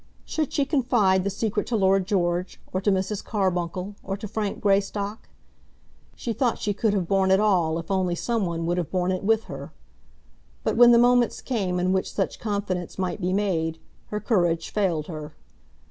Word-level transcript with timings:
Should 0.25 0.51
she 0.51 0.65
confide 0.65 1.23
the 1.23 1.29
secret 1.29 1.67
to 1.67 1.75
Lord 1.75 2.07
George, 2.07 2.59
or 2.73 2.81
to 2.81 2.91
Mrs. 2.91 3.23
Carbuncle, 3.23 3.93
or 4.01 4.17
to 4.17 4.27
Frank 4.27 4.59
Greystock? 4.59 5.29
She 6.15 6.33
thought 6.33 6.57
she 6.57 6.73
could 6.73 6.93
have 6.95 7.07
borne 7.07 7.29
it 7.29 7.39
all 7.39 7.77
if 7.77 7.91
only 7.91 8.15
some 8.15 8.47
one 8.47 8.65
would 8.65 8.79
have 8.79 8.89
borne 8.89 9.11
it 9.11 9.23
with 9.23 9.43
her. 9.43 9.73
But 10.63 10.75
when 10.75 10.91
the 10.91 10.97
moments 10.97 11.39
came 11.39 11.79
in 11.79 11.93
which 11.93 12.11
such 12.13 12.39
confidence 12.39 12.97
might 12.97 13.21
be 13.21 13.31
made, 13.31 13.77
her 14.07 14.19
courage 14.19 14.71
failed 14.71 15.05
her. 15.05 15.33